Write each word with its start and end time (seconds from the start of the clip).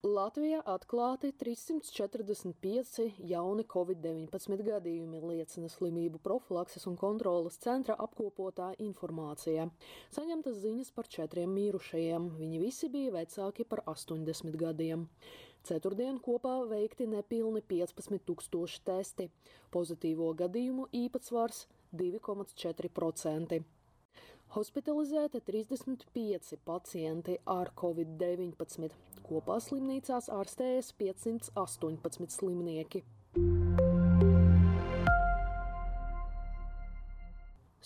Latvijā 0.00 0.62
atklāti 0.64 1.28
345 1.36 3.02
jauni 3.28 3.66
covid-19 3.68 4.62
gadījumi, 4.64 5.18
liecina 5.20 5.68
slimību 5.68 6.22
profilakses 6.24 6.86
un 6.88 6.94
kontrolas 6.96 7.58
centra 7.60 7.98
apkopotā 8.00 8.70
informācija. 8.80 9.66
Saņemtas 10.16 10.56
ziņas 10.62 10.94
par 10.96 11.04
četriem 11.04 11.52
mīrušajiem. 11.52 12.30
Viņi 12.38 12.60
visi 12.62 12.88
bija 12.88 13.12
vecāki 13.18 13.66
par 13.68 13.82
80 13.92 14.56
gadiem. 14.62 15.04
Ceturtdien 15.68 16.16
kopā 16.24 16.54
veikti 16.70 17.04
nepilni 17.04 17.60
15 17.60 18.24
tūkstoši 18.24 18.80
testi. 18.88 19.28
Pozitīvo 19.68 20.32
gadījumu 20.40 20.88
īpatsvars 20.96 21.66
2,4%. 21.92 23.60
Hospitalizēti 24.50 25.44
35 25.46 26.56
pacienti 26.64 27.36
ar 27.44 27.68
covid-19. 27.76 28.88
Kopā 29.30 29.60
slimnīcās 29.62 30.26
ārstējas 30.34 30.88
518 30.98 32.32
slimnieki. 32.34 33.04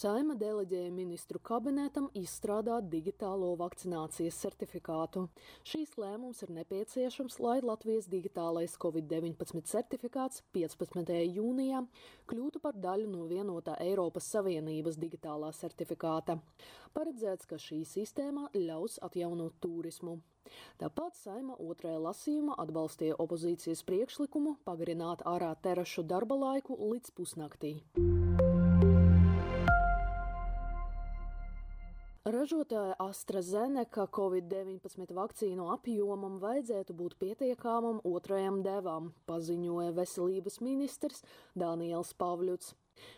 Saima 0.00 0.32
deleģēja 0.38 0.88
ministru 0.96 1.36
kabinetam 1.44 2.06
izstrādāt 2.16 2.86
digitālo 2.88 3.50
vakcinācijas 3.60 4.38
certifikātu. 4.40 5.26
Šīs 5.68 5.90
lēmums 6.00 6.40
ir 6.46 6.52
nepieciešams, 6.56 7.36
lai 7.44 7.58
Latvijas 7.60 8.08
digitālais 8.08 8.78
COVID-19 8.80 9.60
certifikāts 9.68 10.40
15. 10.56 11.12
jūnijā 11.34 11.82
kļūtu 12.32 12.62
par 12.64 12.78
daļu 12.80 13.10
no 13.12 13.26
vienotā 13.28 13.74
Eiropas 13.84 14.30
Savienības 14.32 14.96
digitālā 15.02 15.52
certifikāta. 15.58 16.38
Paredzēts, 16.96 17.44
ka 17.50 17.60
šī 17.60 17.82
sistēma 17.84 18.48
ļaus 18.56 18.96
atjaunot 19.04 19.60
turismu. 19.60 20.16
Tāpat 20.80 21.20
saima 21.20 21.60
otrajā 21.60 22.00
lasījumā 22.06 22.56
atbalstīja 22.64 23.20
opozīcijas 23.20 23.84
priekšlikumu 23.84 24.56
pagarināt 24.64 25.28
ārā 25.28 25.52
terašu 25.60 26.08
darba 26.08 26.40
laiku 26.40 26.80
līdz 26.80 27.12
pusnaktī. 27.20 27.76
Ražotāja 32.20 32.98
AstraZeneca 33.00 34.04
Covid-19 34.12 35.14
vakcīnu 35.16 35.70
apjomam 35.72 36.34
vajadzētu 36.42 36.92
būt 36.92 37.14
pietiekamam 37.16 38.02
otrajam 38.04 38.58
devam, 38.60 39.06
paziņoja 39.24 39.94
veselības 39.96 40.60
ministrs 40.60 41.24
Daniels 41.56 42.12
Pavļuts. 42.20 42.74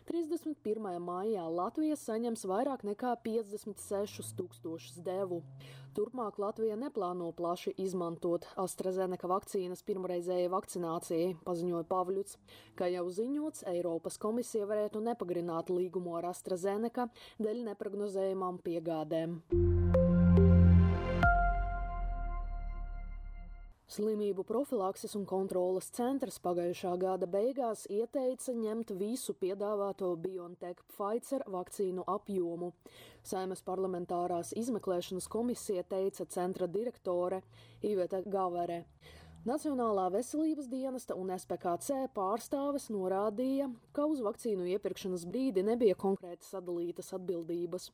31. 0.08 0.98
maijā 1.02 1.44
Latvija 1.50 1.96
saņems 1.98 2.44
vairāk 2.48 2.84
nekā 2.86 3.14
56 3.24 4.34
tūkstošus 4.38 5.00
devu. 5.06 5.42
Turpmāk 5.92 6.38
Latvija 6.40 6.76
neplāno 6.80 7.28
plaši 7.36 7.74
izmantot 7.84 8.46
AstraZeneca 8.56 9.28
vakcīnas 9.28 9.84
pirmreizējai 9.84 10.48
vakcinācijai, 10.52 11.34
paziņoja 11.44 11.84
Pavļuts. 11.90 12.38
Kā 12.78 12.88
jau 12.92 13.04
ziņots, 13.12 13.66
Eiropas 13.74 14.16
komisija 14.22 14.68
varētu 14.70 15.04
nepagarināt 15.04 15.72
līgumu 15.72 16.16
ar 16.16 16.30
AstraZeneca 16.32 17.10
dēļ 17.42 17.66
neprognozējumām 17.68 18.62
piegādēm. 18.64 19.36
Slimību 23.92 24.40
profilakses 24.48 25.12
un 25.18 25.26
kontrolas 25.28 25.90
centrs 25.92 26.38
pagājušā 26.40 26.94
gada 27.02 27.26
beigās 27.28 27.82
ieteica 27.92 28.54
ņemt 28.56 28.94
visu 28.96 29.34
piedāvāto 29.36 30.08
BioNTech 30.22 30.80
Pfizer 30.94 31.44
vakcīnu 31.52 32.06
apjomu. 32.08 32.70
Saimas 33.20 33.60
parlamentārās 33.66 34.54
izmeklēšanas 34.56 35.28
komisija 35.34 35.84
teica 35.84 36.24
centra 36.24 36.70
direktore 36.72 37.42
Iveta 37.84 38.22
Gavere. 38.24 38.86
Nacionālā 39.44 40.08
veselības 40.14 40.72
dienesta 40.72 41.18
un 41.18 41.34
SPKC 41.36 42.06
pārstāves 42.16 42.88
norādīja, 42.94 43.68
ka 43.92 44.08
uz 44.08 44.24
vakcīnu 44.24 44.72
iepirkšanas 44.72 45.28
brīdi 45.28 45.66
nebija 45.68 46.00
konkrēti 46.00 46.48
sadalītas 46.48 47.12
atbildības. 47.18 47.90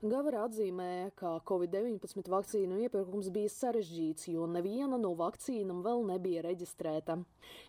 Gavara 0.00 0.46
atzīmēja, 0.46 1.10
ka 1.12 1.34
Covid-19 1.44 2.30
vakcīnu 2.32 2.78
iepirkums 2.86 3.26
bija 3.34 3.50
sarežģīts, 3.52 4.30
jo 4.32 4.46
neviena 4.48 4.96
no 4.96 5.10
vakcīnām 5.18 5.82
vēl 5.84 6.06
nebija 6.08 6.44
reģistrēta. 6.46 7.18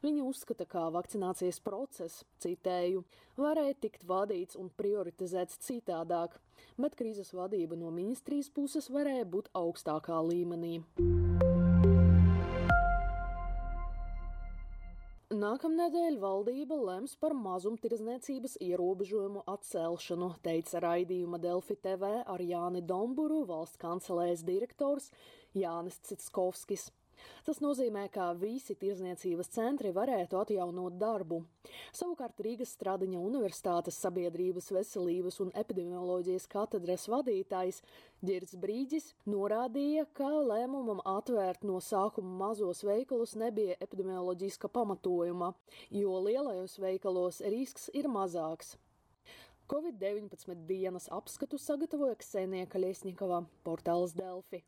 Viņa 0.06 0.24
uzskata, 0.30 0.64
ka 0.64 0.86
vakcinācijas 0.96 1.60
process, 1.66 2.24
citēju, 2.40 3.04
varēja 3.36 3.76
tikt 3.84 4.08
vadīts 4.08 4.56
un 4.56 4.72
prioritizēts 4.80 5.60
citādāk, 5.68 6.40
bet 6.80 6.96
krīzes 6.96 7.34
vadība 7.36 7.76
no 7.76 7.92
ministrijas 7.92 8.48
puses 8.48 8.88
varēja 8.88 9.28
būt 9.28 9.52
augstākā 9.52 10.24
līmenī. 10.32 10.78
Nākamnedēļ 15.42 16.18
valdība 16.22 16.76
lems 16.78 17.16
par 17.18 17.34
mazumtirdzniecības 17.34 18.58
ierobežojumu 18.62 19.42
atcelšanu, 19.50 20.28
teica 20.46 20.82
raidījuma 20.84 21.40
Delfi 21.42 21.78
TV 21.82 22.12
ar 22.34 22.44
Jāni 22.46 22.84
Domburu, 22.86 23.40
valsts 23.50 23.80
kancelēs 23.82 24.44
direktors 24.46 25.10
Jānis 25.58 25.98
Citskovskis. 26.06 26.90
Tas 27.46 27.62
nozīmē, 27.64 28.06
ka 28.14 28.32
visi 28.38 28.76
tirzniecības 28.78 29.50
centri 29.56 29.92
varētu 29.96 30.40
atjaunot 30.42 31.00
darbu. 31.02 31.42
Savukārt 31.96 32.42
Rīgas 32.46 32.76
Stradiņa 32.78 33.22
Universitātes 33.22 33.98
sabiedrības 34.04 34.70
veselības 34.76 35.40
un 35.46 35.50
epidemioloģijas 35.64 36.46
katedres 36.52 37.08
vadītājs 37.12 37.82
Girds 38.22 38.54
Brīģis 38.62 39.12
norādīja, 39.30 40.06
ka 40.14 40.30
lēmumam 40.52 41.02
atvērt 41.08 41.66
no 41.66 41.80
sākuma 41.82 42.38
mazos 42.46 42.84
veikalus 42.86 43.34
nebija 43.40 43.80
epidemioloģiska 43.82 44.70
pamatojuma, 44.70 45.54
jo 45.90 46.22
lielajos 46.28 46.78
veikalos 46.84 47.42
risks 47.50 47.90
ir 47.98 48.10
mazāks. 48.12 48.76
Covid-19 49.72 50.66
dienas 50.68 51.08
apskatu 51.16 51.56
sagatavoja 51.58 52.18
Ksenija 52.20 52.68
Kaļiesņikava, 52.74 53.46
portāls 53.64 54.12
Delfi. 54.18 54.66